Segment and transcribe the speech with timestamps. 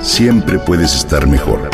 [0.00, 1.68] siempre puedes estar mejor.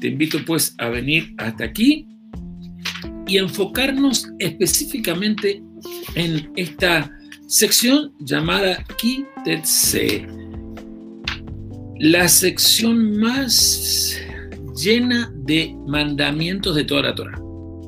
[0.00, 2.06] Te invito pues a venir hasta aquí
[3.26, 5.62] y enfocarnos específicamente
[6.14, 7.10] en esta
[7.46, 10.37] sección llamada Kitetse,
[11.98, 14.20] la sección más
[14.76, 17.40] llena de mandamientos de toda la Torah.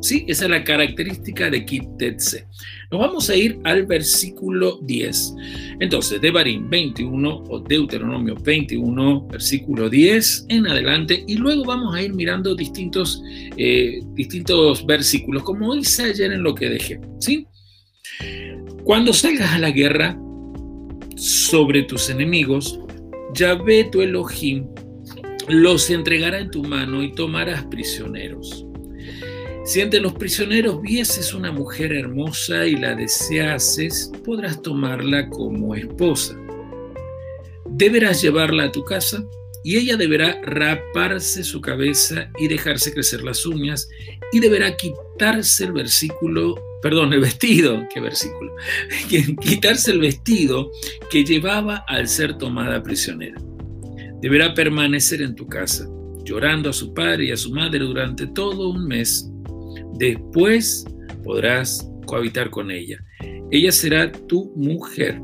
[0.03, 2.47] Sí, esa es la característica de Kitetse.
[2.91, 5.35] Nos vamos a ir al versículo 10.
[5.79, 12.03] Entonces, de Barín 21 o Deuteronomio 21, versículo 10 en adelante, y luego vamos a
[12.03, 13.23] ir mirando distintos,
[13.57, 16.99] eh, distintos versículos, como hice ayer en lo que dejé.
[17.19, 17.47] ¿sí?
[18.85, 20.19] Cuando salgas a la guerra
[21.15, 22.81] sobre tus enemigos,
[23.35, 24.69] Yahvé tu Elohim
[25.49, 28.65] los entregará en tu mano y tomarás prisioneros.
[29.65, 36.37] Si entre los prisioneros vieses una mujer hermosa y la deseases, podrás tomarla como esposa.
[37.67, 39.25] Deberás llevarla a tu casa
[39.63, 43.89] y ella deberá raparse su cabeza y dejarse crecer las uñas
[44.33, 48.55] y deberá quitarse el versículo, perdón, el vestido, qué versículo,
[49.41, 50.71] quitarse el vestido
[51.11, 53.41] que llevaba al ser tomada prisionera.
[54.21, 55.89] Deberá permanecer en tu casa,
[56.25, 59.31] llorando a su padre y a su madre durante todo un mes.
[59.95, 60.85] Después
[61.25, 63.03] podrás cohabitar con ella.
[63.51, 65.21] Ella será tu mujer,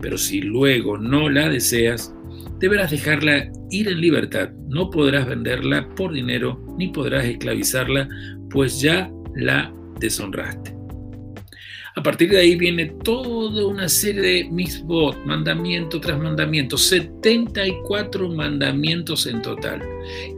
[0.00, 2.14] pero si luego no la deseas,
[2.58, 4.50] deberás dejarla ir en libertad.
[4.68, 8.08] No podrás venderla por dinero ni podrás esclavizarla,
[8.50, 10.79] pues ya la deshonraste.
[12.00, 19.26] A partir de ahí viene toda una serie de misbot, mandamiento tras mandamiento, 74 mandamientos
[19.26, 19.82] en total.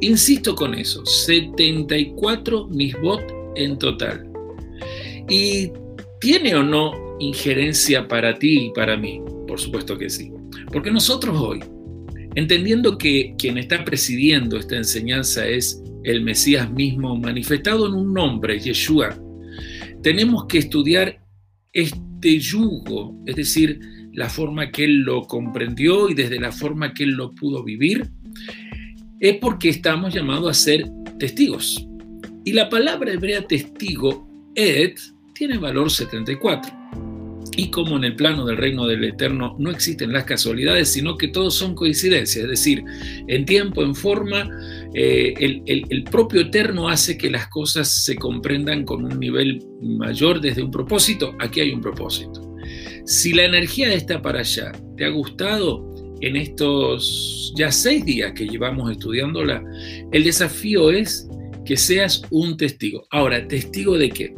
[0.01, 3.23] Insisto con eso, 74 misbot
[3.55, 4.29] en total.
[5.29, 5.71] ¿Y
[6.21, 9.23] tiene o no injerencia para ti y para mí?
[9.47, 10.33] Por supuesto que sí.
[10.73, 11.61] Porque nosotros hoy,
[12.35, 18.59] entendiendo que quien está presidiendo esta enseñanza es el Mesías mismo manifestado en un nombre,
[18.59, 19.17] Yeshua,
[20.03, 21.22] tenemos que estudiar
[21.73, 23.81] este yugo, es decir,
[24.13, 28.11] la forma que él lo comprendió y desde la forma que él lo pudo vivir,
[29.21, 30.85] es porque estamos llamados a ser
[31.19, 31.87] testigos.
[32.45, 34.99] Y la palabra hebrea testigo, et,
[35.35, 36.73] tiene valor 74.
[37.57, 41.29] Y como en el plano del reino del eterno no existen las casualidades, sino que
[41.29, 42.83] todos son coincidencias, es decir,
[43.29, 44.49] en tiempo, en forma,
[44.95, 50.41] eh, el, el, propio eterno hace que las cosas se comprendan con un nivel mayor
[50.41, 52.55] desde un propósito, aquí hay un propósito.
[53.05, 55.91] Si la energía está para allá, ¿te ha gustado?
[56.21, 59.63] En estos ya seis días que llevamos estudiándola,
[60.13, 61.29] el desafío es
[61.65, 63.07] que seas un testigo.
[63.11, 64.35] Ahora, ¿testigo de qué?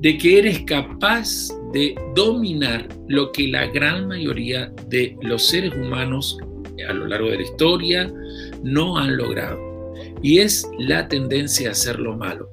[0.00, 6.38] De que eres capaz de dominar lo que la gran mayoría de los seres humanos
[6.88, 8.12] a lo largo de la historia
[8.62, 9.75] no han logrado.
[10.22, 12.50] Y es la tendencia a hacer lo malo.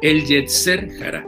[0.00, 1.26] El Yetzer Jara.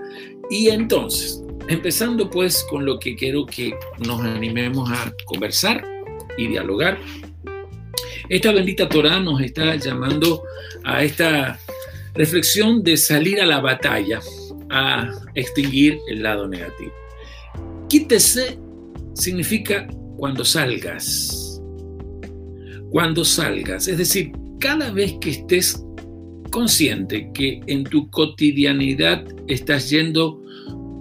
[0.50, 3.74] Y entonces, empezando pues con lo que quiero que
[4.06, 5.84] nos animemos a conversar
[6.36, 6.98] y dialogar.
[8.28, 10.42] Esta bendita Torah nos está llamando
[10.82, 11.58] a esta
[12.14, 14.20] reflexión de salir a la batalla,
[14.70, 16.92] a extinguir el lado negativo.
[17.88, 18.58] Quítese
[19.14, 19.86] significa
[20.16, 21.60] cuando salgas.
[22.90, 23.88] Cuando salgas.
[23.88, 24.32] Es decir,
[24.64, 25.84] cada vez que estés
[26.50, 30.40] consciente que en tu cotidianidad estás yendo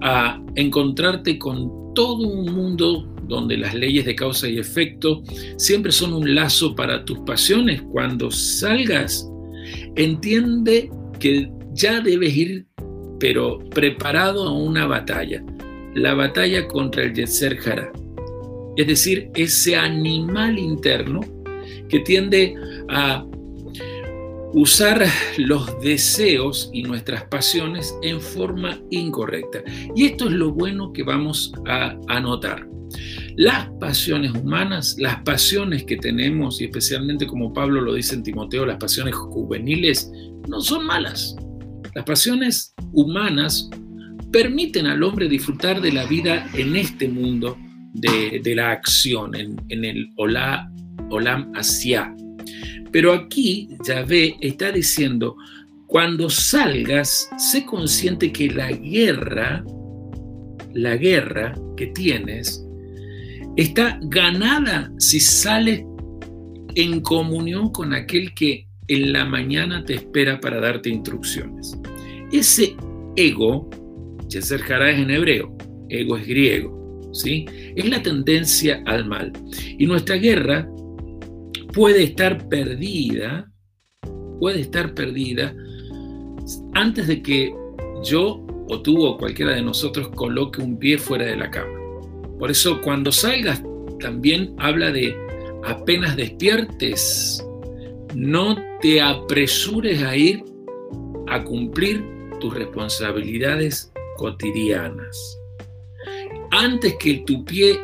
[0.01, 5.23] a encontrarte con todo un mundo donde las leyes de causa y efecto
[5.55, 9.29] siempre son un lazo para tus pasiones, cuando salgas,
[9.95, 12.65] entiende que ya debes ir,
[13.17, 15.41] pero preparado a una batalla
[15.95, 17.93] la batalla contra el Yetzer Hara,
[18.75, 21.21] es decir, ese animal interno
[21.87, 22.55] que tiende
[22.89, 23.25] a
[24.53, 25.05] usar
[25.37, 29.63] los deseos y nuestras pasiones en forma incorrecta.
[29.95, 32.67] Y esto es lo bueno que vamos a anotar.
[33.35, 38.65] Las pasiones humanas, las pasiones que tenemos, y especialmente como Pablo lo dice en Timoteo,
[38.65, 40.11] las pasiones juveniles,
[40.47, 41.35] no son malas.
[41.95, 43.69] Las pasiones humanas
[44.31, 47.57] permiten al hombre disfrutar de la vida en este mundo
[47.93, 52.13] de, la acción, en, el Olam Asia.
[52.91, 55.35] Pero aquí Yahvé está diciendo,
[55.87, 59.63] cuando salgas, sé consciente que la guerra,
[60.73, 62.65] la guerra que tienes,
[63.55, 65.83] está ganada si sales
[66.75, 71.77] en comunión con aquel que en la mañana te espera para darte instrucciones.
[72.31, 72.75] Ese
[73.15, 73.69] ego,
[74.29, 75.55] Yeser Jara es en hebreo,
[75.89, 77.45] ego es griego, ¿sí?
[77.75, 79.31] Es la tendencia al mal.
[79.77, 80.67] Y nuestra guerra
[81.73, 83.51] puede estar perdida,
[84.39, 85.53] puede estar perdida
[86.73, 87.53] antes de que
[88.03, 91.79] yo o tú o cualquiera de nosotros coloque un pie fuera de la cama.
[92.39, 93.61] Por eso cuando salgas
[93.99, 95.15] también habla de
[95.65, 97.43] apenas despiertes,
[98.13, 100.43] no te apresures a ir
[101.27, 102.03] a cumplir
[102.39, 105.39] tus responsabilidades cotidianas.
[106.51, 107.79] Antes que tu pie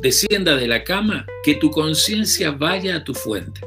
[0.00, 3.60] descienda de la cama, que tu conciencia vaya a tu fuente.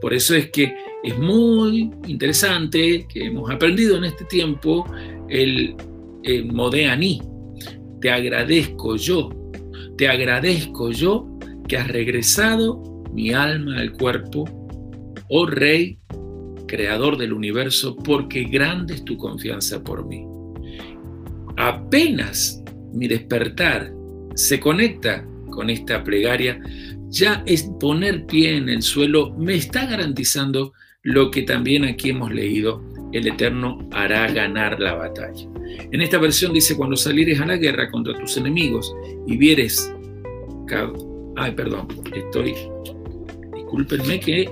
[0.00, 4.84] Por eso es que es muy interesante que hemos aprendido en este tiempo
[5.28, 5.74] el,
[6.22, 6.52] el.
[8.00, 9.30] Te agradezco yo,
[9.96, 11.26] te agradezco yo
[11.68, 14.44] que has regresado mi alma al cuerpo,
[15.28, 15.98] oh Rey,
[16.66, 20.24] Creador del universo, porque grande es tu confianza por mí.
[21.56, 22.62] Apenas
[22.92, 23.92] mi despertar
[24.34, 26.60] se conecta con esta plegaria,
[27.08, 32.30] ya es poner pie en el suelo me está garantizando lo que también aquí hemos
[32.32, 32.82] leído,
[33.12, 35.48] el Eterno hará ganar la batalla.
[35.92, 38.94] En esta versión dice, cuando salieres a la guerra contra tus enemigos
[39.26, 39.92] y vieres...
[41.36, 42.54] Ay, perdón, estoy...
[43.54, 44.50] Discúlpenme que...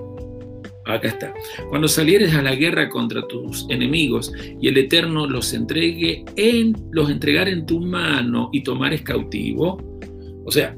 [0.86, 1.34] Acá está.
[1.68, 7.10] Cuando salieres a la guerra contra tus enemigos y el Eterno los entregue en, los
[7.10, 10.00] entregar en tu mano y tomares cautivo,
[10.46, 10.74] o sea,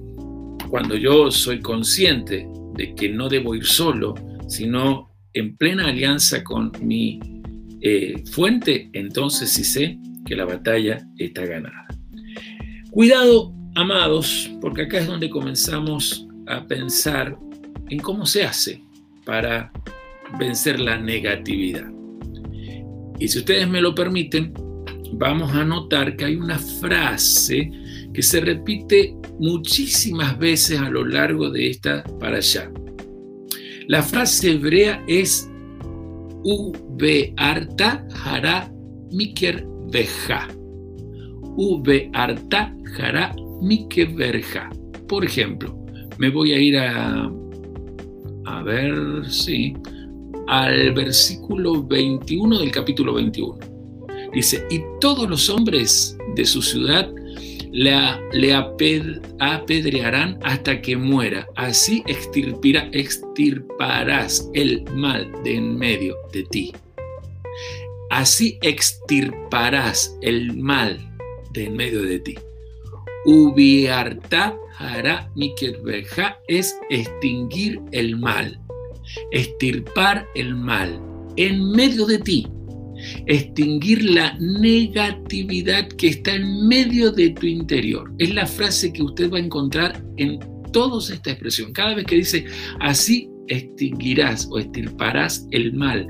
[0.71, 4.15] cuando yo soy consciente de que no debo ir solo,
[4.47, 7.19] sino en plena alianza con mi
[7.81, 11.89] eh, fuente, entonces sí sé que la batalla está ganada.
[12.91, 17.37] Cuidado, amados, porque acá es donde comenzamos a pensar
[17.89, 18.83] en cómo se hace
[19.25, 19.73] para
[20.39, 21.91] vencer la negatividad.
[23.19, 24.55] Y si ustedes me lo permiten,
[25.15, 27.71] vamos a notar que hay una frase
[28.13, 32.71] que se repite muchísimas veces a lo largo de esta para allá.
[33.87, 35.51] La frase hebrea es
[36.45, 38.73] V arta hara
[39.11, 40.49] miker veja.
[41.57, 44.71] V arta hara miker verja.
[45.09, 45.77] Por ejemplo,
[46.19, 47.31] me voy a ir a,
[48.47, 48.95] a ver,
[49.29, 49.75] sí,
[50.47, 53.59] al versículo 21 del capítulo 21.
[54.33, 57.11] Dice, y todos los hombres de su ciudad
[57.73, 58.55] le,
[59.39, 61.47] apedrearán hasta que muera.
[61.57, 66.73] Así extirparás el mal de en medio de ti.
[68.11, 70.99] Así extirparás el mal
[71.53, 72.39] de en medio de ti.
[73.27, 78.59] Ubiarta hará mikerbeja es extinguir el mal,
[79.31, 80.99] extirpar el mal
[81.37, 82.47] en medio de ti
[83.27, 88.13] extinguir la negatividad que está en medio de tu interior.
[88.19, 90.39] Es la frase que usted va a encontrar en
[90.73, 91.73] toda esta expresión.
[91.73, 92.45] Cada vez que dice
[92.81, 96.07] así extinguirás o extirparás el mal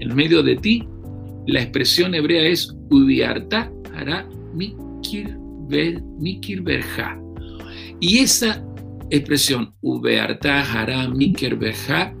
[0.00, 0.84] en medio de ti,
[1.46, 7.18] la expresión hebrea es udiarta hará mikir berja.
[8.00, 8.62] Y esa
[9.10, 12.14] expresión ubearta hará mikir berja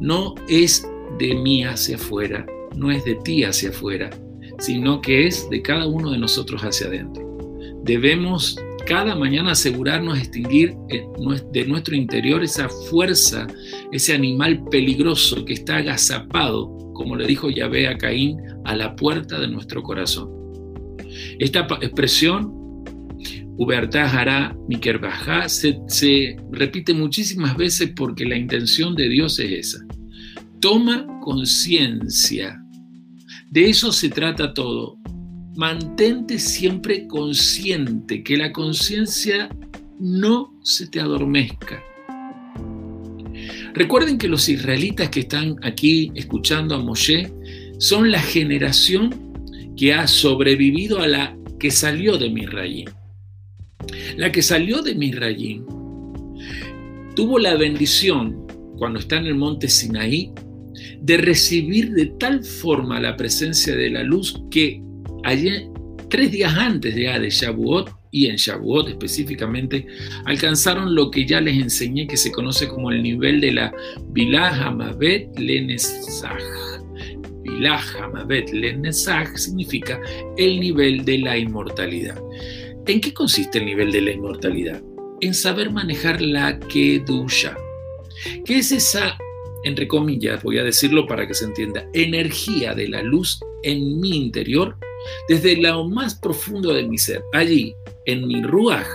[0.00, 0.86] no es
[1.18, 2.46] de mí hacia afuera,
[2.76, 4.10] no es de ti hacia afuera,
[4.58, 7.26] sino que es de cada uno de nosotros hacia adentro.
[7.84, 11.04] Debemos cada mañana asegurarnos de extinguir eh,
[11.52, 13.46] de nuestro interior esa fuerza,
[13.92, 19.38] ese animal peligroso que está agazapado, como le dijo Yahvé a Caín, a la puerta
[19.38, 20.28] de nuestro corazón.
[21.38, 22.52] Esta expresión,
[23.56, 29.84] Ubertá hará Mikerbajá, se, se repite muchísimas veces porque la intención de Dios es esa.
[30.60, 32.59] Toma conciencia.
[33.50, 34.96] De eso se trata todo.
[35.56, 39.48] Mantente siempre consciente, que la conciencia
[39.98, 41.82] no se te adormezca.
[43.74, 47.32] Recuerden que los israelitas que están aquí escuchando a Moshe
[47.78, 49.32] son la generación
[49.76, 52.88] que ha sobrevivido a la que salió de Misraín.
[54.16, 55.64] La que salió de Misraín
[57.16, 58.46] tuvo la bendición,
[58.78, 60.32] cuando está en el monte Sinaí,
[61.00, 64.82] de recibir de tal forma la presencia de la luz que
[65.24, 65.68] ayer,
[66.08, 69.86] tres días antes ya de Shavuot, y en Shavuot específicamente,
[70.24, 73.72] alcanzaron lo que ya les enseñé que se conoce como el nivel de la
[74.08, 76.42] Bilah Hamabet Lenesach.
[77.42, 80.00] Bilah Hamabet Lenesach significa
[80.36, 82.20] el nivel de la inmortalidad.
[82.86, 84.82] ¿En qué consiste el nivel de la inmortalidad?
[85.20, 87.56] En saber manejar la Kedusha,
[88.44, 89.16] ¿Qué es esa,
[89.64, 94.16] entre comillas, voy a decirlo para que se entienda, energía de la luz en mi
[94.16, 94.76] interior,
[95.28, 97.22] desde lo más profundo de mi ser?
[97.32, 97.74] Allí,
[98.06, 98.86] en mi ruaj,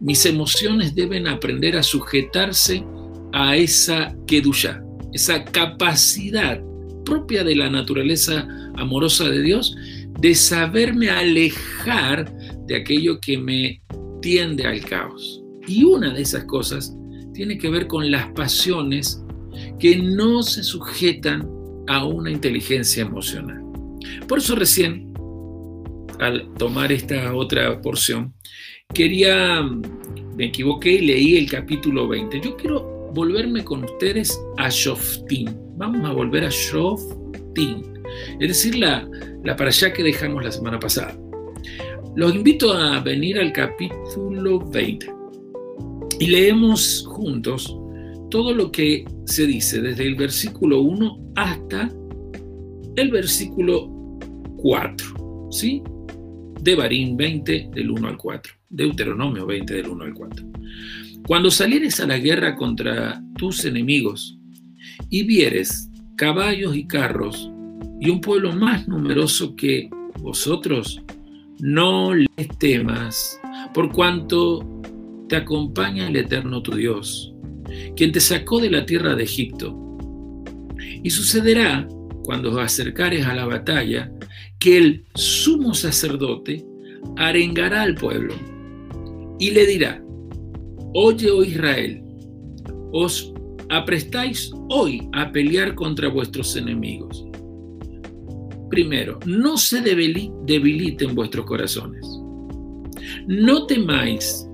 [0.00, 2.84] mis emociones deben aprender a sujetarse
[3.32, 6.60] a esa kedusha, esa capacidad
[7.04, 9.76] propia de la naturaleza amorosa de Dios
[10.20, 12.32] de saberme alejar
[12.66, 13.82] de aquello que me
[14.20, 15.42] tiende al caos.
[15.66, 16.94] Y una de esas cosas
[17.32, 19.22] tiene que ver con las pasiones
[19.80, 21.48] que no se sujetan
[21.88, 23.62] a una inteligencia emocional.
[24.28, 25.12] Por eso recién,
[26.20, 28.34] al tomar esta otra porción,
[28.94, 29.62] quería,
[30.36, 32.40] me equivoqué y leí el capítulo 20.
[32.40, 35.48] Yo quiero volverme con ustedes a Shoftim.
[35.76, 37.82] Vamos a volver a Shoftim,
[38.38, 39.08] es decir, la,
[39.42, 41.18] la para allá que dejamos la semana pasada.
[42.16, 45.10] Los invito a venir al capítulo 20
[46.18, 47.79] y leemos juntos
[48.30, 51.90] todo lo que se dice desde el versículo 1 hasta
[52.96, 53.90] el versículo
[54.56, 55.82] 4, ¿sí?
[56.60, 60.46] De Barín 20 del 1 al 4, Deuteronomio 20 del 1 al 4.
[61.26, 64.38] Cuando salieres a la guerra contra tus enemigos
[65.08, 67.50] y vieres caballos y carros
[68.00, 69.88] y un pueblo más numeroso que
[70.20, 71.00] vosotros,
[71.60, 73.40] no les temas,
[73.74, 74.82] por cuanto
[75.28, 77.29] te acompaña el Eterno tu Dios,
[77.96, 79.76] quien te sacó de la tierra de Egipto.
[81.02, 81.88] Y sucederá,
[82.24, 84.10] cuando os acercares a la batalla,
[84.58, 86.64] que el sumo sacerdote
[87.16, 88.34] arengará al pueblo
[89.38, 90.02] y le dirá,
[90.92, 92.02] Oye, oh Israel,
[92.92, 93.32] os
[93.68, 97.24] aprestáis hoy a pelear contra vuestros enemigos.
[98.68, 102.06] Primero, no se debiliten vuestros corazones.
[103.26, 104.46] No temáis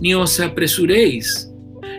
[0.00, 1.43] ni os apresuréis,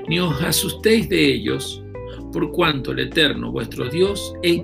[0.08, 1.84] ni os asustéis de ellos,
[2.32, 4.64] por cuanto el Eterno, vuestro Dios, es,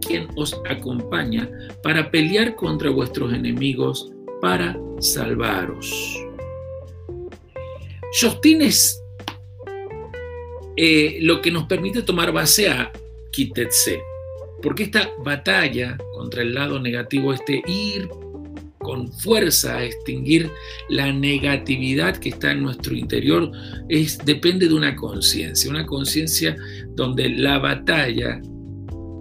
[0.00, 1.50] quien os acompaña
[1.82, 5.92] para pelear contra vuestros enemigos, para salvaros.
[8.12, 9.02] Shostin es
[10.76, 12.90] eh, lo que nos permite tomar base a
[13.30, 14.00] Kitetse,
[14.62, 18.08] porque esta batalla contra el lado negativo, este ir
[18.88, 20.50] con fuerza a extinguir
[20.88, 23.52] la negatividad que está en nuestro interior
[23.90, 26.56] es, depende de una conciencia, una conciencia
[26.94, 28.40] donde la batalla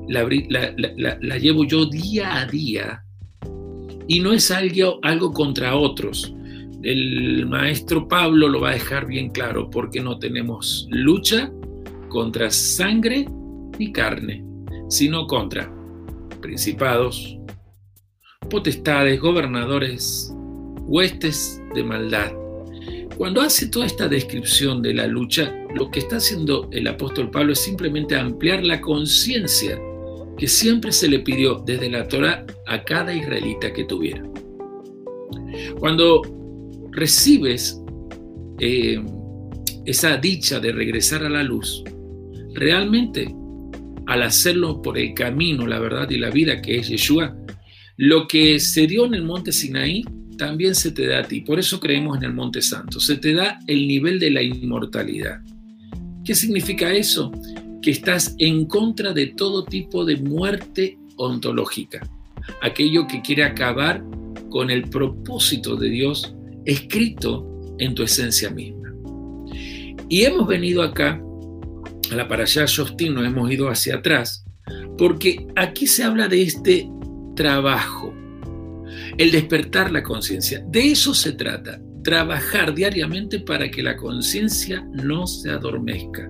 [0.08, 3.04] la, llevo yo día a día
[4.08, 6.34] y no es algo, algo contra otros.
[6.82, 11.52] El maestro Pablo lo va a dejar bien claro porque no tenemos lucha
[12.08, 13.28] contra sangre
[13.78, 14.46] ni carne,
[14.88, 15.70] sino contra
[16.40, 17.37] principados,
[18.50, 20.32] potestades, gobernadores,
[20.82, 22.32] huestes de maldad.
[23.18, 27.54] Cuando hace toda esta descripción de la lucha, lo que está haciendo el apóstol Pablo
[27.54, 29.80] es simplemente ampliar la conciencia
[30.38, 34.24] que siempre se le pidió desde la Torah a cada israelita que tuviera.
[35.80, 36.22] Cuando
[36.92, 37.82] recibes
[38.60, 39.04] eh,
[39.86, 41.84] esa dicha de regresar a la luz,
[42.54, 43.34] realmente
[44.06, 47.36] al hacerlo por el camino, la verdad y la vida que es Yeshua,
[47.98, 50.04] lo que se dio en el monte Sinaí
[50.38, 51.42] también se te da a ti.
[51.42, 53.00] Por eso creemos en el monte santo.
[53.00, 55.42] Se te da el nivel de la inmortalidad.
[56.24, 57.32] ¿Qué significa eso?
[57.82, 62.08] Que estás en contra de todo tipo de muerte ontológica.
[62.62, 64.04] Aquello que quiere acabar
[64.50, 66.36] con el propósito de Dios
[66.66, 68.94] escrito en tu esencia misma.
[70.08, 71.20] Y hemos venido acá,
[72.12, 74.46] a la para allá Justin, nos hemos ido hacia atrás,
[74.98, 76.88] porque aquí se habla de este
[77.38, 78.14] trabajo,
[79.18, 80.66] el despertar la conciencia.
[80.68, 86.30] De eso se trata, trabajar diariamente para que la conciencia no se adormezca.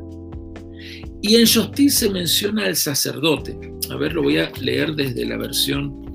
[1.23, 3.57] Y en Shostin se menciona al sacerdote.
[3.89, 6.05] A ver, lo voy a leer desde la versión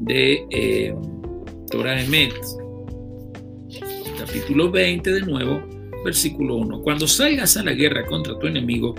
[0.00, 0.94] de eh,
[1.70, 2.34] Torah Emet,
[4.18, 6.82] capítulo 20 de nuevo, versículo 1.
[6.82, 8.94] Cuando salgas a la guerra contra tu enemigo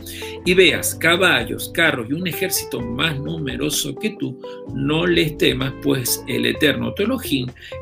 [0.46, 4.40] y veas caballos, carros y un ejército más numeroso que tú,
[4.74, 7.04] no les temas, pues el eterno tu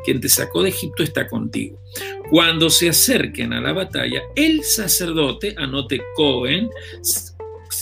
[0.06, 1.80] quien te sacó de Egipto, está contigo.
[2.30, 6.70] Cuando se acerquen a la batalla, el sacerdote, anote Cohen,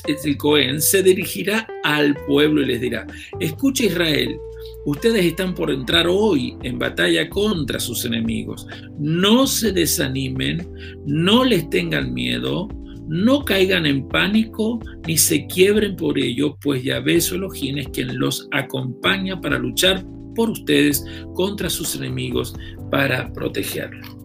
[0.07, 3.07] el Cohen, se dirigirá al pueblo y les dirá,
[3.39, 4.37] escucha Israel,
[4.85, 8.67] Ustedes están por entrar hoy en batalla contra sus enemigos.
[8.99, 10.67] No se desanimen,
[11.05, 12.67] no les tengan miedo,
[13.07, 18.17] no caigan en pánico ni se quiebren por ello, pues Yahvé su Elohim es quien
[18.19, 22.55] los acompaña para luchar por ustedes contra sus enemigos
[22.91, 24.17] para protegerlos.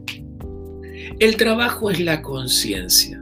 [1.20, 3.20] El trabajo es la conciencia.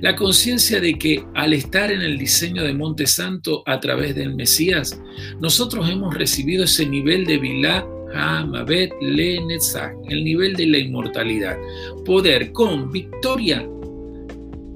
[0.00, 4.34] La conciencia de que al estar en el diseño de Monte Santo a través del
[4.34, 5.00] Mesías,
[5.40, 11.56] nosotros hemos recibido ese nivel de Bilá Hamabet Le Netzach, el nivel de la inmortalidad.
[12.04, 13.66] Poder con victoria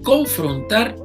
[0.03, 0.97] confrontar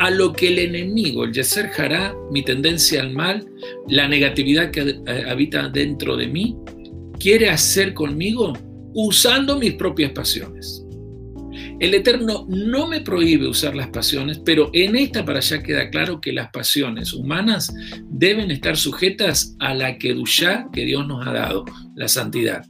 [0.00, 3.48] a lo que el enemigo, el Yeser Hará, mi tendencia al mal,
[3.88, 6.56] la negatividad que habita dentro de mí,
[7.18, 8.52] quiere hacer conmigo
[8.94, 10.84] usando mis propias pasiones.
[11.80, 16.20] El Eterno no me prohíbe usar las pasiones, pero en esta para allá queda claro
[16.20, 17.72] que las pasiones humanas
[18.10, 22.66] deben estar sujetas a la Kedushá que Dios nos ha dado, la santidad.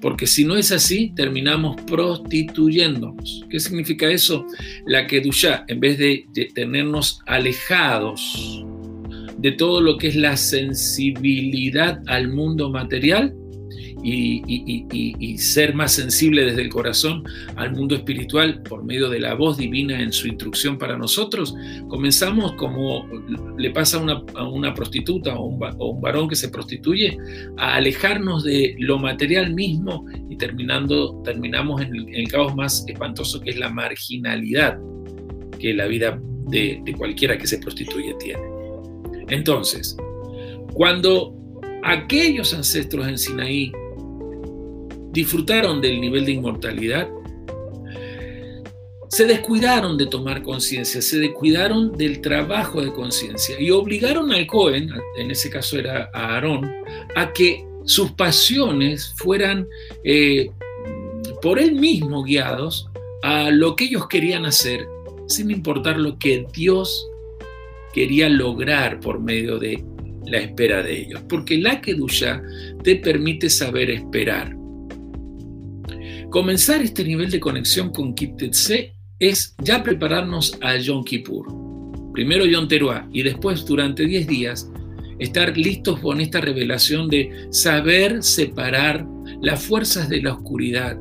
[0.00, 3.44] Porque si no es así, terminamos prostituyéndonos.
[3.50, 4.46] ¿Qué significa eso?
[4.86, 8.64] La Kedushá, en vez de tenernos alejados
[9.38, 13.34] de todo lo que es la sensibilidad al mundo material,
[14.04, 17.24] y, ser más sensible desde el corazón
[17.56, 21.54] al mundo espiritual por medio de la voz divina en su instrucción para nosotros,
[21.88, 23.06] comenzamos como
[23.56, 23.98] le pasa
[24.34, 27.16] a una, prostituta o un, varón que se prostituye,
[27.56, 33.50] a alejarnos de lo material mismo y terminando, terminamos en el, caos más espantoso que
[33.50, 34.78] es la marginalidad
[35.58, 38.42] que la vida de, de cualquiera que se prostituye tiene.
[39.28, 39.96] Entonces,
[40.74, 41.34] cuando
[41.82, 43.72] aquellos ancestros en Sinaí
[45.14, 47.08] disfrutaron del nivel de inmortalidad,
[49.08, 54.90] se descuidaron de tomar conciencia, se descuidaron del trabajo de conciencia y obligaron al Cohen,
[55.16, 56.68] en ese caso era a Aarón,
[57.14, 59.68] a que sus pasiones fueran
[60.02, 60.50] eh,
[61.40, 62.90] por él mismo guiados
[63.22, 64.84] a lo que ellos querían hacer,
[65.28, 67.08] sin importar lo que Dios
[67.92, 69.84] quería lograr por medio de
[70.26, 71.22] la espera de ellos.
[71.28, 72.42] Porque la Kedusha
[72.82, 74.63] te permite saber esperar.
[76.34, 81.46] Comenzar este nivel de conexión con Kittetse es ya prepararnos a Yom Kippur.
[82.12, 84.68] Primero Yom Teruah y después durante 10 días
[85.20, 89.06] estar listos con esta revelación de saber separar
[89.42, 90.96] las fuerzas de la oscuridad.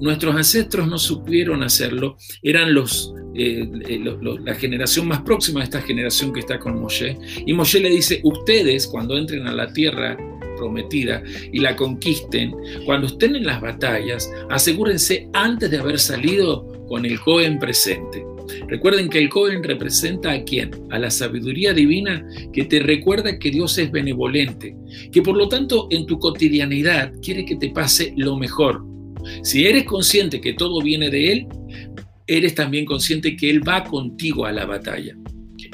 [0.00, 4.00] Nuestros ancestros no supieron hacerlo, eran los, eh, eh,
[4.44, 7.16] la generación más próxima de esta generación que está con Moshe.
[7.46, 10.18] Y Moshe le dice, ustedes cuando entren a la tierra
[10.56, 17.04] prometida y la conquisten, cuando estén en las batallas, asegúrense antes de haber salido con
[17.04, 18.24] el Cohen presente.
[18.68, 20.70] Recuerden que el Cohen representa a quién?
[20.90, 24.76] A la sabiduría divina que te recuerda que Dios es benevolente,
[25.12, 28.84] que por lo tanto en tu cotidianidad quiere que te pase lo mejor.
[29.42, 31.46] Si eres consciente que todo viene de Él,
[32.28, 35.16] eres también consciente que Él va contigo a la batalla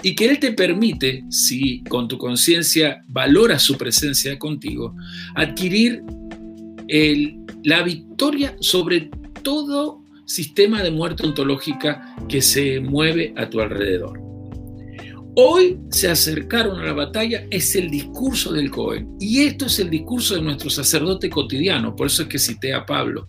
[0.02, 4.94] y que Él te permite, si con tu conciencia valoras su presencia contigo,
[5.34, 6.02] adquirir
[7.64, 9.10] la victoria sobre
[9.42, 14.20] todo sistema de muerte ontológica que se mueve a tu alrededor.
[15.34, 19.16] Hoy se acercaron a la batalla, es el discurso del Cohen.
[19.18, 22.84] Y esto es el discurso de nuestro sacerdote cotidiano, por eso es que cité a
[22.84, 23.28] Pablo.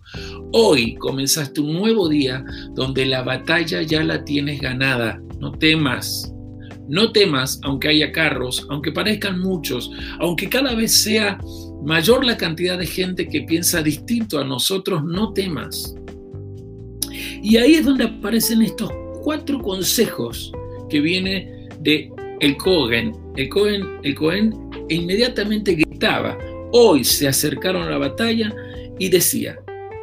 [0.52, 6.33] Hoy comenzaste un nuevo día donde la batalla ya la tienes ganada, no temas.
[6.88, 11.38] No temas, aunque haya carros, aunque parezcan muchos, aunque cada vez sea
[11.82, 15.94] mayor la cantidad de gente que piensa distinto a nosotros, no temas.
[17.42, 18.90] Y ahí es donde aparecen estos
[19.22, 20.52] cuatro consejos
[20.88, 23.12] que viene de el Cohen.
[23.36, 24.54] El Cohen, el Cohen
[24.88, 26.36] inmediatamente gritaba,
[26.72, 28.54] hoy se acercaron a la batalla
[28.98, 29.58] y decía,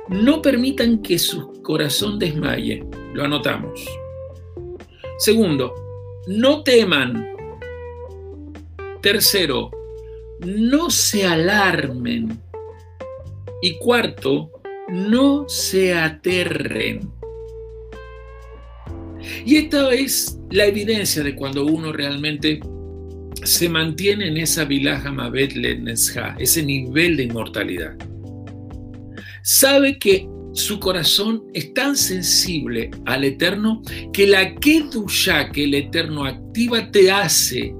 [0.10, 2.84] no permitan que su corazón desmaye.
[3.13, 3.80] Lo anotamos.
[5.20, 5.74] Segundo,
[6.28, 7.28] no teman.
[9.02, 9.72] Tercero,
[10.46, 12.40] no se alarmen.
[13.62, 14.52] Y cuarto,
[14.90, 17.12] no se aterren.
[19.46, 22.60] Y esta es la evidencia de cuando uno realmente
[23.44, 25.54] se mantiene en esa vilaja Mabet
[26.38, 27.96] ese nivel de inmortalidad.
[29.44, 36.26] Sabe que su corazón es tan sensible al Eterno que la Kedusha que el Eterno
[36.26, 37.74] activa te hace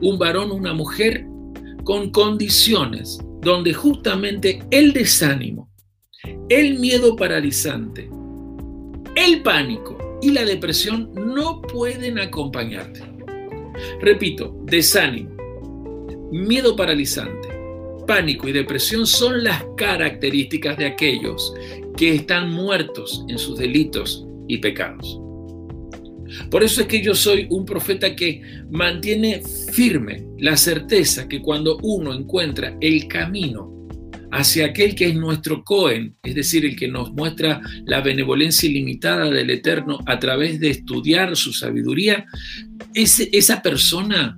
[0.00, 1.26] un varón o una mujer
[1.84, 5.70] con condiciones donde justamente el desánimo,
[6.48, 8.10] el miedo paralizante,
[9.14, 13.02] el pánico y la depresión no pueden acompañarte.
[14.00, 15.30] Repito, desánimo,
[16.30, 17.48] miedo paralizante,
[18.06, 21.52] pánico y depresión son las características de aquellos
[21.96, 25.20] que están muertos en sus delitos y pecados.
[26.50, 31.78] Por eso es que yo soy un profeta que mantiene firme la certeza que cuando
[31.82, 33.72] uno encuentra el camino
[34.32, 39.30] hacia aquel que es nuestro Cohen, es decir, el que nos muestra la benevolencia ilimitada
[39.30, 42.26] del Eterno a través de estudiar su sabiduría,
[42.94, 44.36] esa persona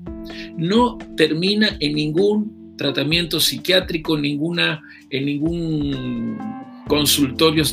[0.58, 6.38] no termina en ningún tratamiento psiquiátrico, ninguna, en ningún
[6.86, 7.64] consultorio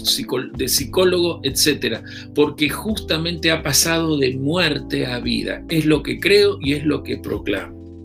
[0.55, 5.63] de psicólogo, etcétera, porque justamente ha pasado de muerte a vida.
[5.69, 8.01] Es lo que creo y es lo que proclamo.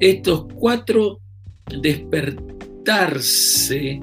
[0.00, 1.20] Estos cuatro
[1.80, 4.00] despertarse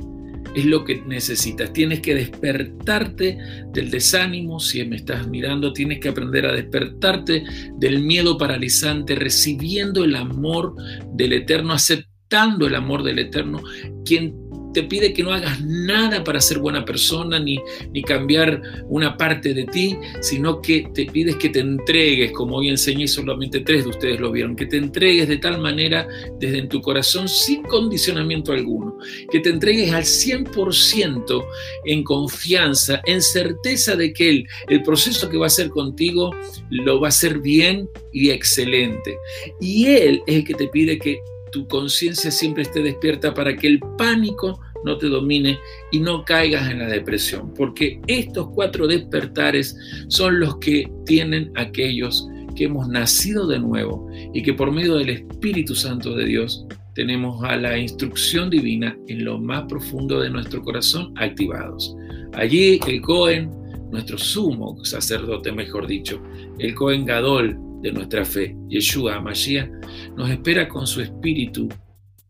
[0.55, 1.71] es lo que necesitas.
[1.73, 3.37] Tienes que despertarte
[3.71, 7.43] del desánimo, si me estás mirando, tienes que aprender a despertarte
[7.77, 10.75] del miedo paralizante, recibiendo el amor
[11.13, 13.63] del Eterno, aceptando el amor del Eterno,
[14.05, 14.35] quien
[14.71, 17.59] te pide que no hagas nada para ser buena persona ni,
[17.91, 22.69] ni cambiar una parte de ti, sino que te pides que te entregues, como hoy
[22.69, 26.07] enseñé, solamente tres de ustedes lo vieron, que te entregues de tal manera
[26.39, 28.95] desde en tu corazón sin condicionamiento alguno,
[29.31, 31.45] que te entregues al 100%
[31.85, 36.29] en confianza, en certeza de que Él, el proceso que va a hacer contigo,
[36.69, 39.17] lo va a hacer bien y excelente.
[39.59, 41.19] Y Él es el que te pide que
[41.51, 45.59] tu conciencia siempre esté despierta para que el pánico no te domine
[45.91, 52.27] y no caigas en la depresión, porque estos cuatro despertares son los que tienen aquellos
[52.55, 57.43] que hemos nacido de nuevo y que por medio del Espíritu Santo de Dios tenemos
[57.43, 61.95] a la instrucción divina en lo más profundo de nuestro corazón activados.
[62.33, 63.51] Allí el Cohen,
[63.91, 66.21] nuestro sumo sacerdote, mejor dicho,
[66.57, 69.69] el Cohen Gadol, de nuestra fe, Yeshua Mashiach,
[70.15, 71.69] nos espera con su Espíritu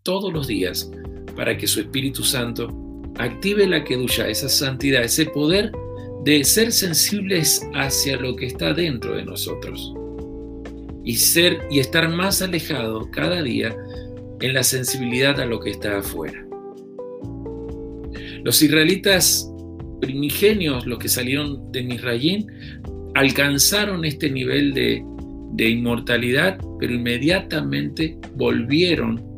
[0.04, 0.92] todos los días
[1.36, 2.68] para que su Espíritu Santo
[3.18, 5.72] active la Kedusha, esa santidad, ese poder
[6.24, 9.94] de ser sensibles hacia lo que está dentro de nosotros
[11.04, 13.76] y ser y estar más alejado cada día
[14.42, 16.46] en la sensibilidad a lo que está afuera.
[18.44, 19.52] Los israelitas
[20.02, 22.48] primigenios, los que salieron de Misrayín,
[23.16, 25.04] alcanzaron este nivel de
[25.54, 29.38] de inmortalidad, pero inmediatamente volvieron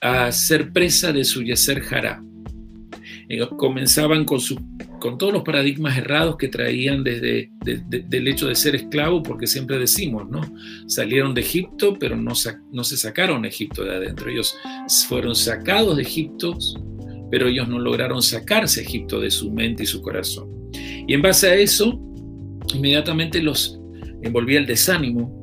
[0.00, 2.22] a ser presa de su Yeser Hará.
[3.56, 4.56] Comenzaban con, su,
[5.00, 9.78] con todos los paradigmas errados que traían desde del hecho de ser esclavo, porque siempre
[9.78, 10.40] decimos, ¿no?
[10.86, 12.34] Salieron de Egipto, pero no,
[12.72, 14.30] no se sacaron Egipto de adentro.
[14.30, 14.56] Ellos
[15.08, 16.56] fueron sacados de Egipto,
[17.30, 20.48] pero ellos no lograron sacarse Egipto de su mente y su corazón.
[21.08, 22.00] Y en base a eso,
[22.72, 23.75] inmediatamente los
[24.26, 25.40] envolvía el desánimo.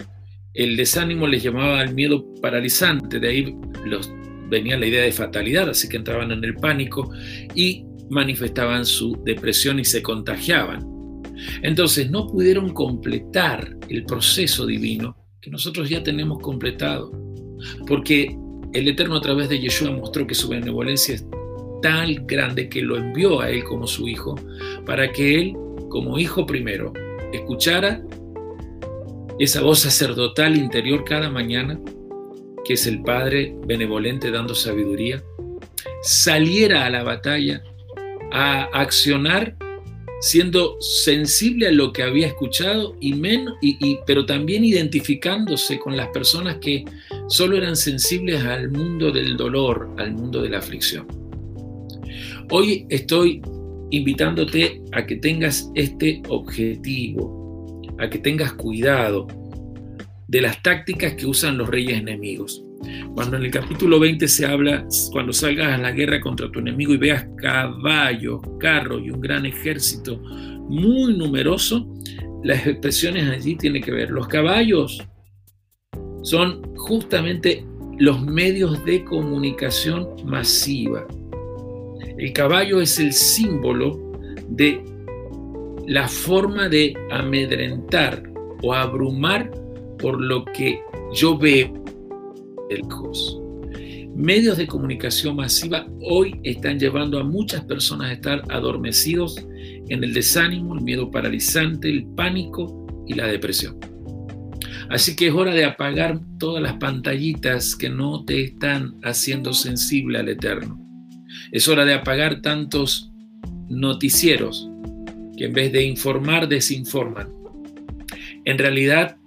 [0.53, 4.11] El desánimo les llamaba al miedo paralizante, de ahí los,
[4.49, 7.11] venía la idea de fatalidad, así que entraban en el pánico
[7.55, 10.87] y manifestaban su depresión y se contagiaban.
[11.63, 17.11] Entonces no pudieron completar el proceso divino que nosotros ya tenemos completado,
[17.87, 18.37] porque
[18.73, 21.25] el Eterno a través de Yeshua mostró que su benevolencia es
[21.81, 24.35] tan grande que lo envió a él como su hijo,
[24.85, 25.53] para que él,
[25.89, 26.93] como hijo primero,
[27.33, 28.01] escuchara
[29.39, 31.79] esa voz sacerdotal interior cada mañana,
[32.65, 35.23] que es el Padre benevolente dando sabiduría,
[36.01, 37.63] saliera a la batalla
[38.31, 39.55] a accionar
[40.23, 43.13] siendo sensible a lo que había escuchado y,
[43.61, 46.85] y, pero también identificándose con las personas que
[47.27, 51.05] solo eran sensibles al mundo del dolor, al mundo de la aflicción.
[52.51, 53.41] Hoy estoy
[53.89, 57.42] invitándote a que tengas este objetivo,
[57.99, 59.27] a que tengas cuidado
[60.27, 62.63] de las tácticas que usan los reyes enemigos.
[63.13, 66.93] Cuando en el capítulo 20 se habla, cuando salgas a la guerra contra tu enemigo
[66.93, 71.87] y veas caballos, carros y un gran ejército muy numeroso,
[72.43, 74.09] las expresiones allí tienen que ver.
[74.09, 75.01] Los caballos
[76.23, 77.65] son justamente
[77.99, 81.07] los medios de comunicación masiva.
[82.17, 84.13] El caballo es el símbolo
[84.49, 84.83] de
[85.87, 88.23] la forma de amedrentar
[88.61, 89.51] o abrumar
[89.99, 90.79] por lo que
[91.13, 91.73] yo veo
[92.69, 93.39] lejos.
[94.15, 99.37] Medios de comunicación masiva hoy están llevando a muchas personas a estar adormecidos
[99.89, 103.79] en el desánimo, el miedo paralizante, el pánico y la depresión.
[104.89, 110.19] Así que es hora de apagar todas las pantallitas que no te están haciendo sensible
[110.19, 110.79] al Eterno.
[111.51, 113.11] Es hora de apagar tantos
[113.69, 114.69] noticieros
[115.37, 117.29] que en vez de informar desinforman.
[118.45, 119.17] En realidad,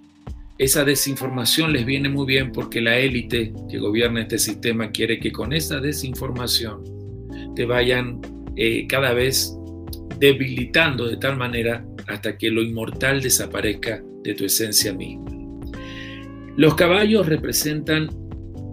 [0.57, 5.31] esa desinformación les viene muy bien porque la élite que gobierna este sistema quiere que
[5.31, 6.83] con esa desinformación
[7.55, 8.19] te vayan
[8.55, 9.55] eh, cada vez
[10.19, 15.25] debilitando de tal manera hasta que lo inmortal desaparezca de tu esencia misma.
[16.55, 18.09] Los caballos representan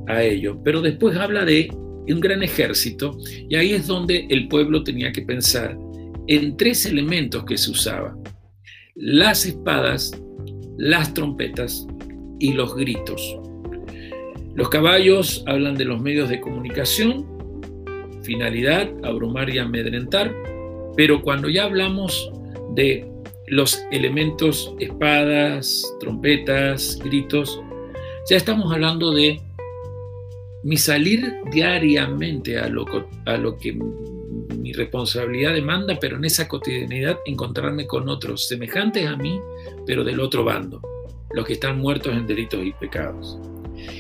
[0.07, 1.69] a ellos, pero después habla de
[2.09, 3.17] un gran ejército,
[3.49, 5.77] y ahí es donde el pueblo tenía que pensar
[6.27, 8.23] en tres elementos que se usaban.
[8.95, 10.13] Las espadas,
[10.77, 11.87] las trompetas
[12.39, 13.39] y los gritos.
[14.55, 17.27] Los caballos hablan de los medios de comunicación,
[18.23, 20.35] finalidad, abrumar y amedrentar,
[20.97, 22.31] pero cuando ya hablamos
[22.75, 23.11] de
[23.49, 27.61] los elementos espadas, trompetas, gritos,
[28.31, 29.41] ya estamos hablando de
[30.63, 32.87] mi salir diariamente a lo,
[33.27, 33.77] a lo que
[34.77, 39.41] responsabilidad demanda, pero en esa cotidianidad encontrarme con otros semejantes a mí,
[39.87, 40.81] pero del otro bando,
[41.33, 43.39] los que están muertos en delitos y pecados.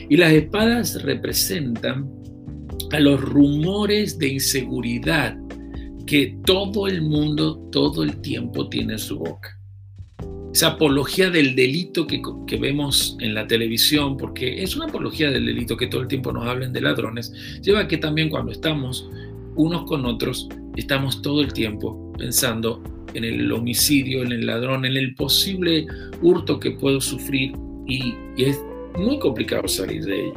[0.09, 2.11] Y las espadas representan
[2.93, 5.37] a los rumores de inseguridad
[6.07, 9.59] que todo el mundo, todo el tiempo tiene en su boca.
[10.53, 12.23] Esa apología del delito que,
[12.57, 16.47] vemos en la televisión, porque es una apología del delito que todo el tiempo nos
[16.47, 19.11] hablen de ladrones, lleva a que también cuando estamos
[19.57, 22.83] unos con otros, estamos todo el tiempo pensando
[23.15, 25.87] en el homicidio, en el ladrón, en el posible
[26.21, 27.53] hurto que puedo sufrir
[27.87, 28.61] y, y es
[28.99, 30.35] muy complicado salir de ello.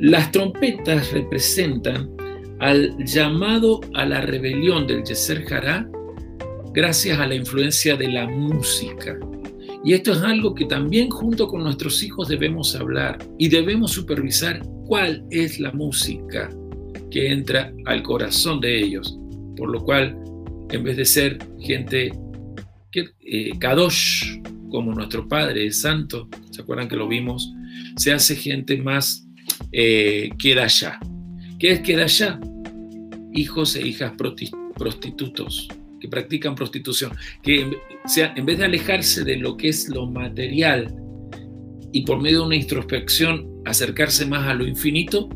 [0.00, 2.10] Las trompetas representan
[2.58, 5.44] al llamado a la rebelión del Yeser
[6.74, 9.18] gracias a la influencia de la música.
[9.84, 14.60] Y esto es algo que también junto con nuestros hijos debemos hablar y debemos supervisar
[14.86, 16.50] cuál es la música
[17.10, 19.18] que entra al corazón de ellos.
[19.56, 20.16] Por lo cual,
[20.70, 22.12] en vez de ser gente
[22.90, 24.40] que, eh, kadosh,
[24.70, 27.52] como nuestro Padre es santo, ¿se acuerdan que lo vimos?
[27.96, 29.26] Se hace gente más
[29.72, 30.98] eh, allá
[31.58, 32.40] ¿Qué es allá
[33.32, 34.12] Hijos e hijas
[34.76, 35.68] prostitutos
[36.00, 40.94] que practican prostitución, que sea, en vez de alejarse de lo que es lo material
[41.92, 45.28] y por medio de una introspección acercarse más a lo infinito,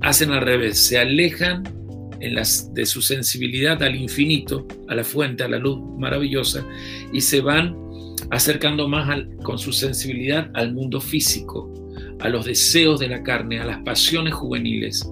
[0.00, 1.62] hacen al revés, se alejan
[2.20, 6.66] en las, de su sensibilidad al infinito, a la fuente, a la luz maravillosa,
[7.12, 7.76] y se van
[8.30, 11.72] acercando más con su sensibilidad al mundo físico,
[12.20, 15.08] a los deseos de la carne, a las pasiones juveniles,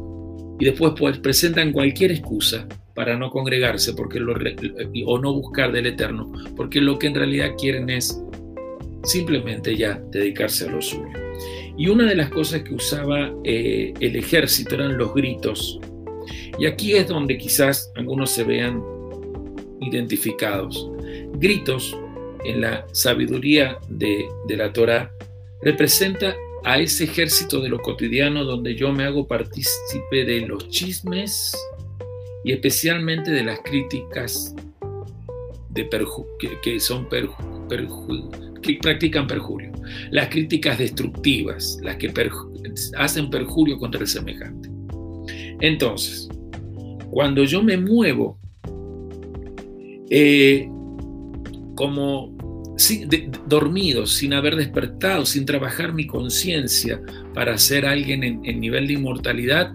[0.58, 4.34] y después pues, presentan cualquier excusa para no congregarse porque lo,
[5.06, 8.20] o no buscar del Eterno, porque lo que en realidad quieren es
[9.02, 11.23] simplemente ya dedicarse a lo suyo.
[11.76, 15.80] Y una de las cosas que usaba eh, el ejército eran los gritos.
[16.58, 18.82] Y aquí es donde quizás algunos se vean
[19.80, 20.88] identificados.
[21.34, 21.96] Gritos
[22.44, 25.10] en la sabiduría de, la Torah
[25.62, 31.56] representa a ese ejército de lo cotidiano donde yo me hago partícipe de los chismes
[32.44, 34.54] y especialmente de las críticas
[35.74, 35.90] de
[36.62, 39.72] que, son que practican perjurio,
[40.10, 42.12] las críticas destructivas, las que
[42.96, 44.70] hacen perjurio contra el semejante.
[45.60, 46.28] Entonces,
[47.10, 48.38] cuando yo me muevo
[50.10, 50.68] eh,
[51.74, 52.34] como
[53.46, 57.00] dormido, sin haber despertado, sin trabajar mi conciencia
[57.32, 59.72] para ser alguien en, nivel de inmortalidad,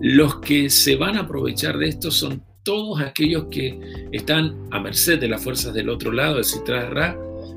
[0.00, 3.78] los que se van a aprovechar de esto son todos aquellos que
[4.12, 7.16] están a merced de las fuerzas del otro lado, de Citra Ra,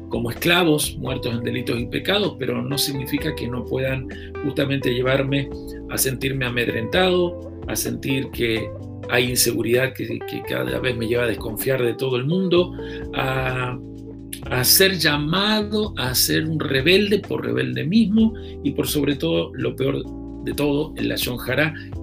[0.10, 4.08] como esclavos muertos en delitos y pecados, pero no significa que no puedan
[4.44, 5.50] justamente llevarme
[5.90, 8.70] a sentirme amedrentado, a sentir que
[9.10, 12.74] hay inseguridad que, cada vez me lleva a desconfiar de todo el mundo,
[13.14, 19.76] a ser llamado a ser un rebelde por rebelde mismo y por sobre todo lo
[19.76, 20.04] peor
[20.48, 21.38] de todo, el Lashon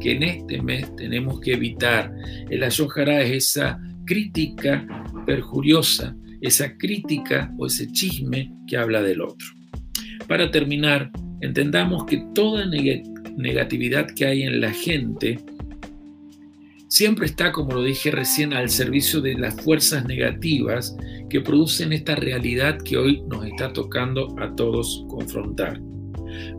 [0.00, 2.14] que en este mes tenemos que evitar.
[2.50, 4.86] El Lashon es esa crítica
[5.24, 9.46] perjuriosa, esa crítica o ese chisme que habla del otro.
[10.28, 15.38] Para terminar, entendamos que toda negatividad que hay en la gente
[16.88, 20.94] siempre está, como lo dije recién, al servicio de las fuerzas negativas
[21.30, 25.80] que producen esta realidad que hoy nos está tocando a todos confrontar.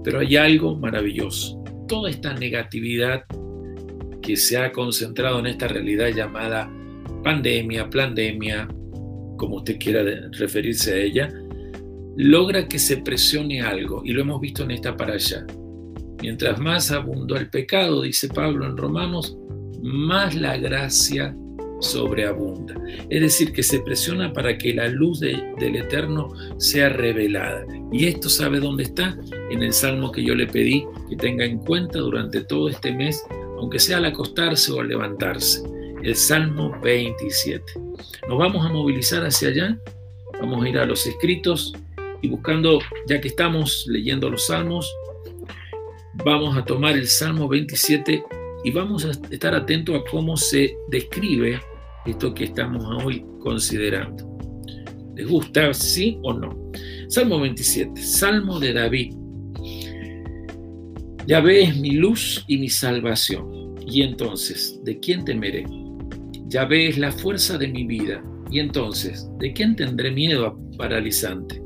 [0.04, 1.64] Pero hay algo maravilloso.
[1.88, 3.26] Toda esta negatividad
[4.21, 6.71] que se ha concentrado en esta realidad llamada
[7.24, 8.67] pandemia, pandemia,
[9.38, 11.34] como usted quiera referirse a ella,
[12.17, 15.45] logra que se presione algo, y lo hemos visto en esta para allá.
[16.21, 19.38] Mientras más abundó el pecado, dice Pablo en Romanos,
[19.84, 21.36] más la gracia
[21.79, 22.75] sobreabunda.
[23.09, 27.65] Es decir, que se presiona para que la luz del Eterno sea revelada.
[27.91, 29.17] Y esto sabe dónde está,
[29.49, 33.23] en el salmo que yo le pedí que tenga en cuenta durante todo este mes,
[33.57, 35.63] aunque sea al acostarse o al levantarse.
[36.01, 37.63] El Salmo 27.
[38.27, 39.79] Nos vamos a movilizar hacia allá,
[40.39, 41.73] vamos a ir a los escritos
[42.21, 44.93] y buscando, ya que estamos leyendo los salmos,
[46.23, 48.23] vamos a tomar el Salmo 27
[48.65, 51.62] y vamos a estar atentos a cómo se describe
[52.04, 54.28] esto que estamos hoy considerando.
[55.15, 56.71] ¿Les gusta, sí o no?
[57.08, 59.13] Salmo 27, Salmo de David.
[61.28, 63.75] Yahvé es mi luz y mi salvación.
[63.86, 65.63] Y entonces, ¿de quién temeré?
[66.47, 68.23] Yahvé es la fuerza de mi vida.
[68.49, 71.62] Y entonces, ¿de quién tendré miedo paralizante?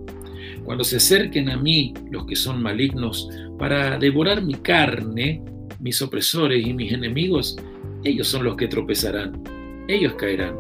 [0.66, 5.42] Cuando se acerquen a mí los que son malignos para devorar mi carne,
[5.80, 7.56] mis opresores y mis enemigos,
[8.04, 9.42] ellos son los que tropezarán,
[9.88, 10.56] ellos caerán.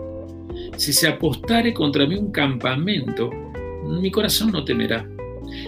[0.77, 3.29] Si se apostare contra mí un campamento,
[3.85, 5.07] mi corazón no temerá.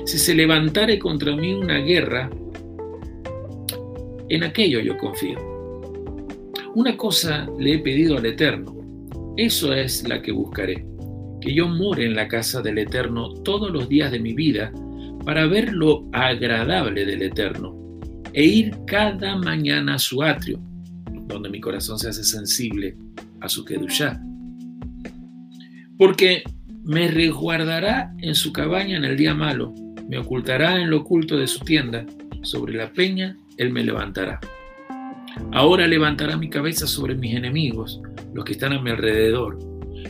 [0.06, 2.30] Si se levantare contra mí una guerra,
[4.30, 5.40] en aquello yo confío.
[6.76, 8.74] Una cosa le he pedido al Eterno,
[9.36, 10.86] eso es la que buscaré,
[11.42, 14.72] que yo more en la casa del Eterno todos los días de mi vida
[15.26, 17.81] para ver lo agradable del Eterno
[18.34, 20.60] e ir cada mañana a su atrio,
[21.28, 22.96] donde mi corazón se hace sensible
[23.40, 24.22] a su kedushá.
[25.98, 26.44] Porque
[26.84, 29.74] me resguardará en su cabaña en el día malo,
[30.10, 32.06] me ocultará en lo oculto de su tienda,
[32.44, 34.40] sobre la peña él me levantará.
[35.52, 38.02] Ahora levantará mi cabeza sobre mis enemigos,
[38.34, 39.60] los que están a mi alrededor,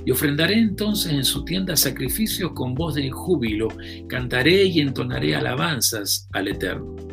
[0.06, 3.68] y ofrendaré entonces en su tienda sacrificios con voz de júbilo,
[4.08, 7.11] cantaré y entonaré alabanzas al Eterno.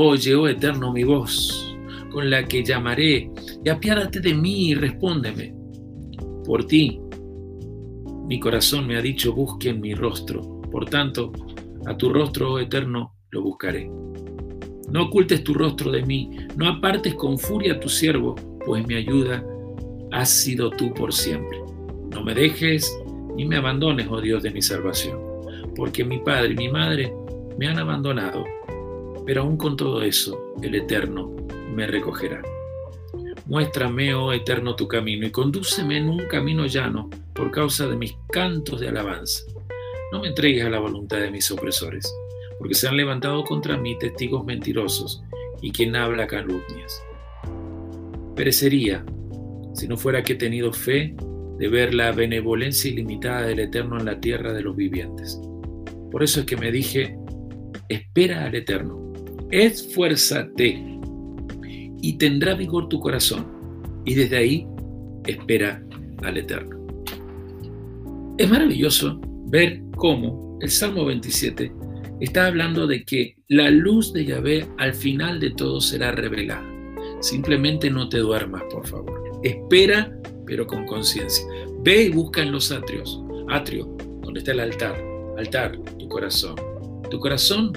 [0.00, 1.76] Oye, oh Eterno, mi voz,
[2.12, 3.32] con la que llamaré,
[3.64, 5.52] y apiádate de mí y respóndeme.
[6.44, 7.00] Por ti,
[8.28, 10.60] mi corazón me ha dicho, busquen mi rostro.
[10.70, 11.32] Por tanto,
[11.84, 13.90] a tu rostro, oh Eterno, lo buscaré.
[14.88, 18.94] No ocultes tu rostro de mí, no apartes con furia a tu siervo, pues mi
[18.94, 19.44] ayuda
[20.12, 21.58] has sido tú por siempre.
[22.12, 22.96] No me dejes
[23.34, 25.18] ni me abandones, oh Dios de mi salvación,
[25.74, 27.12] porque mi padre y mi madre
[27.58, 28.44] me han abandonado,
[29.28, 31.36] pero aún con todo eso, el Eterno
[31.74, 32.40] me recogerá.
[33.44, 38.16] Muéstrame, oh Eterno, tu camino y condúceme en un camino llano por causa de mis
[38.32, 39.44] cantos de alabanza.
[40.12, 42.10] No me entregues a la voluntad de mis opresores,
[42.58, 45.22] porque se han levantado contra mí testigos mentirosos
[45.60, 47.04] y quien habla calumnias.
[48.34, 49.04] Perecería
[49.74, 51.14] si no fuera que he tenido fe
[51.58, 55.38] de ver la benevolencia ilimitada del Eterno en la tierra de los vivientes.
[56.10, 57.14] Por eso es que me dije,
[57.90, 59.07] espera al Eterno,
[59.50, 60.82] esfuérzate
[62.00, 63.46] y tendrá vigor tu corazón,
[64.04, 64.66] y desde ahí
[65.26, 65.82] espera
[66.22, 66.78] al Eterno.
[68.38, 71.72] Es maravilloso ver cómo el Salmo 27
[72.20, 76.64] está hablando de que la luz de Yahvé al final de todo será revelada.
[77.20, 79.40] Simplemente no te duermas, por favor.
[79.42, 81.44] Espera, pero con conciencia.
[81.82, 83.86] Ve y busca en los atrios, atrio,
[84.22, 84.96] donde está el altar,
[85.36, 86.56] altar, tu corazón.
[87.10, 87.72] Tu corazón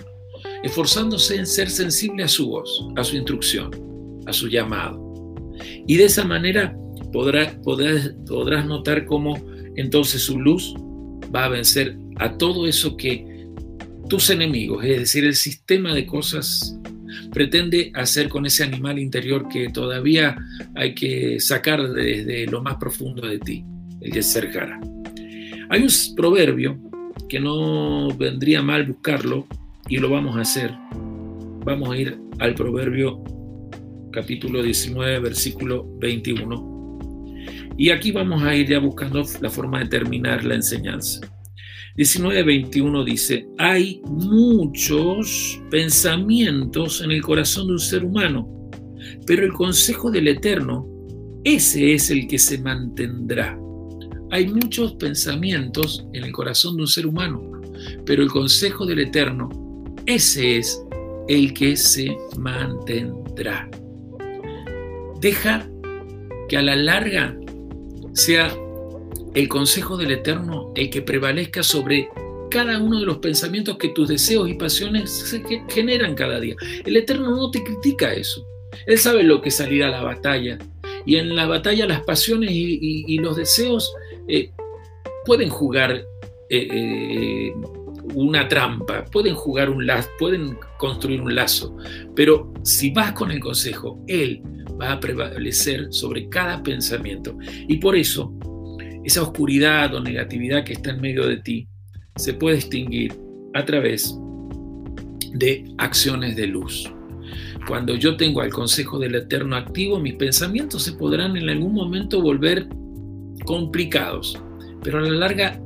[0.63, 3.71] esforzándose en ser sensible a su voz, a su instrucción,
[4.25, 4.99] a su llamado.
[5.87, 6.75] Y de esa manera
[7.11, 7.57] podrás,
[8.65, 9.39] notar cómo
[9.75, 10.73] entonces su luz
[11.33, 13.47] va a vencer a todo eso que
[14.09, 16.77] tus enemigos, es decir, el sistema de cosas,
[17.31, 20.37] pretende hacer con ese animal interior que todavía
[20.75, 23.63] hay que sacar desde lo más profundo de ti,
[24.01, 24.49] el Yeser
[25.69, 26.77] Hay un proverbio
[27.29, 29.47] que no vendría mal buscarlo
[29.87, 30.73] y lo vamos a hacer.
[31.65, 33.23] Vamos a ir al proverbio
[34.11, 36.71] capítulo 19, versículo 21
[37.77, 41.21] y aquí vamos a ir ya buscando la forma de terminar la enseñanza.
[41.97, 48.69] 19.21 dice, hay muchos pensamientos en el corazón de un ser humano,
[49.25, 50.87] pero el consejo del Eterno,
[51.43, 53.59] ese es el que se mantendrá.
[54.29, 57.41] Hay muchos pensamientos en el corazón de un ser humano,
[58.05, 59.49] pero el consejo del Eterno,
[60.15, 60.83] ese es
[61.27, 63.69] el que se mantendrá.
[65.19, 65.69] Deja
[66.49, 67.37] que a la larga
[68.13, 68.53] sea
[69.33, 72.09] el consejo del Eterno el que prevalezca sobre
[72.49, 75.33] cada uno de los pensamientos que tus deseos y pasiones
[75.69, 76.55] generan cada día.
[76.85, 78.45] El Eterno no te critica eso.
[78.85, 80.57] Él sabe lo que es salir a la batalla.
[81.05, 83.93] Y en la batalla las pasiones y, los deseos
[84.27, 84.51] eh,
[85.25, 86.05] pueden jugar
[86.49, 87.53] eh, eh,
[88.13, 91.75] una trampa, pueden jugar un lazo, pueden construir un lazo.
[92.15, 94.41] Pero si vas con el consejo, Él
[94.79, 97.37] va a prevalecer sobre cada pensamiento.
[97.67, 98.33] Y por eso,
[99.03, 101.67] esa oscuridad o negatividad que está en medio de ti
[102.15, 103.13] se puede extinguir
[103.53, 104.17] a través
[105.33, 106.91] de acciones de luz.
[107.67, 112.21] Cuando yo tengo al consejo del Eterno activo, mis pensamientos se podrán en algún momento
[112.21, 112.67] volver
[113.45, 114.37] complicados,
[114.83, 115.61] pero a la larga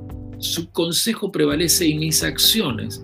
[0.54, 3.04] su consejo prevalece y mis acciones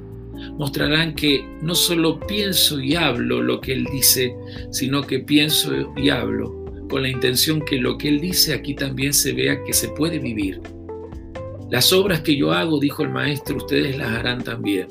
[0.58, 4.36] mostrarán que no solo pienso y hablo lo que Él dice,
[4.72, 9.14] sino que pienso y hablo con la intención que lo que Él dice aquí también
[9.14, 10.62] se vea que se puede vivir.
[11.70, 14.88] Las obras que yo hago, dijo el Maestro, ustedes las harán también.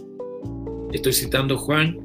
[0.92, 1.98] Estoy citando Juan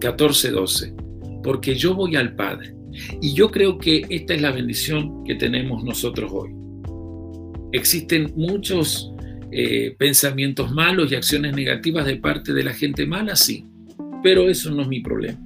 [0.00, 0.94] 14, 12.
[1.42, 2.74] Porque yo voy al Padre.
[3.20, 6.50] Y yo creo que esta es la bendición que tenemos nosotros hoy.
[7.72, 9.13] Existen muchos
[9.56, 13.64] eh, pensamientos malos y acciones negativas de parte de la gente mala, sí,
[14.20, 15.38] pero eso no es mi problema.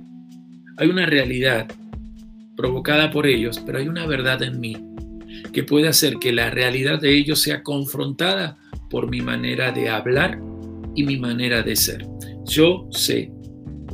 [0.79, 1.69] Hay una realidad
[2.57, 4.77] provocada por ellos, pero hay una verdad en mí
[5.53, 8.57] que puede hacer que la realidad de ellos sea confrontada
[8.89, 10.41] por mi manera de hablar
[10.95, 12.07] y mi manera de ser.
[12.47, 13.31] Yo sé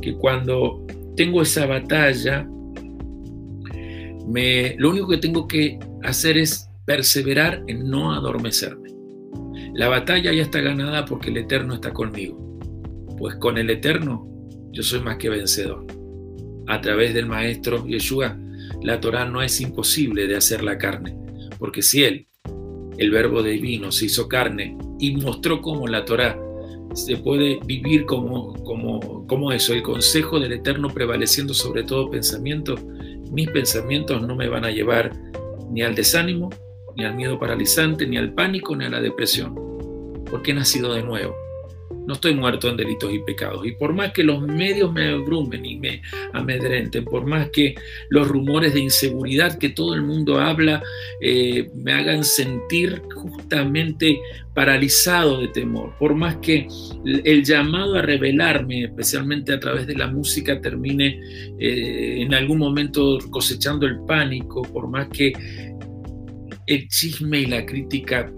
[0.01, 0.87] que cuando
[1.17, 2.47] tengo esa batalla,
[4.29, 8.84] me, lo único que tengo que hacer es perseverar en no adormecerme.
[9.75, 12.57] La batalla ya está ganada porque el Eterno está conmigo.
[13.17, 14.25] Pues con el Eterno
[14.71, 15.85] yo soy más que vencedor.
[16.67, 18.37] A través del Maestro Yeshua,
[18.81, 21.17] la Torah no es imposible de hacer la carne.
[21.59, 22.25] Porque si Él,
[22.97, 26.39] el Verbo divino, se hizo carne y mostró cómo la Torah
[26.93, 32.75] se puede vivir como, como, como eso, el consejo del Eterno prevaleciendo sobre todo pensamiento,
[33.29, 35.11] mis pensamientos no me van a llevar
[35.69, 36.49] ni al desánimo,
[36.95, 39.65] ni al miedo paralizante, ni al pánico, ni a la depresión
[40.29, 41.35] porque he nacido de nuevo.
[42.07, 43.65] No estoy muerto en delitos y pecados.
[43.65, 46.01] Y por más que los medios me abrumen y me
[46.33, 47.73] amedrenten, por más que
[48.09, 50.83] los rumores de inseguridad que todo el mundo habla
[51.19, 54.19] eh, me hagan sentir justamente
[54.53, 56.67] paralizado de temor, por más que
[57.05, 61.19] el llamado a revelarme, especialmente a través de la música, termine
[61.59, 65.33] eh, en algún momento cosechando el pánico, por más que
[66.67, 68.31] el chisme y la crítica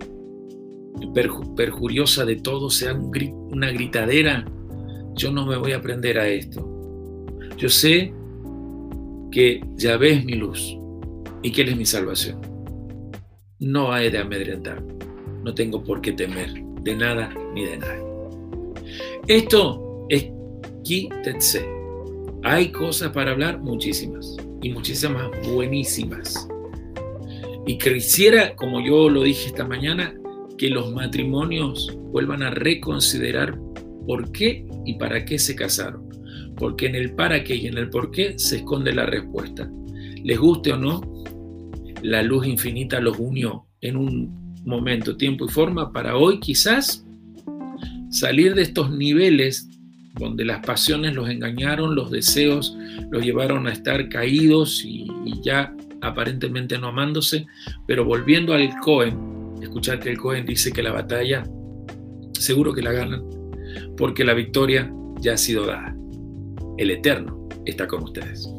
[1.56, 4.46] perjuriosa de todo sea una gritadera,
[5.16, 6.68] yo no me voy a aprender a esto.
[7.58, 8.14] Yo sé
[9.32, 10.78] que Yahvé es mi luz
[11.42, 12.42] y que Él es mi salvación.
[13.60, 14.84] No hay de amedrentar,
[15.44, 18.04] no tengo por qué temer de nada ni de nadie.
[19.28, 20.28] Esto es
[20.84, 21.68] Kitetse.
[22.44, 26.48] Hay cosas para hablar, muchísimas, y muchísimas buenísimas.
[27.68, 30.14] Y quisiera, como yo lo dije esta mañana,
[30.58, 33.60] que los matrimonios vuelvan a reconsiderar
[34.08, 36.08] por qué y para qué se casaron.
[36.56, 39.70] Porque en el para qué y en el por qué se esconde la respuesta.
[40.24, 41.02] Les guste o no,
[42.02, 47.06] la luz infinita los unió en un momento, tiempo y forma para hoy quizás
[48.10, 49.68] salir de estos niveles
[50.16, 52.76] donde las pasiones los engañaron, los deseos
[53.12, 55.08] los llevaron a estar caídos y,
[55.44, 57.48] ya aparentemente no amándose,
[57.86, 61.44] pero volviendo al Cohen, escuchar que el Cohen dice que la batalla
[62.34, 63.24] seguro que la ganan,
[63.98, 65.96] porque la victoria ya ha sido dada.
[66.78, 68.50] El Eterno está con ustedes.